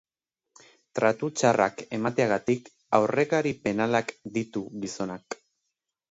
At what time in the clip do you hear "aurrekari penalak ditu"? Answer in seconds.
2.99-4.63